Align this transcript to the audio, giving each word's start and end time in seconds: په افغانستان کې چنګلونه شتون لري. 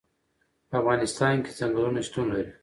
په 0.69 0.75
افغانستان 0.81 1.35
کې 1.45 1.51
چنګلونه 1.57 1.99
شتون 2.07 2.25
لري. 2.35 2.51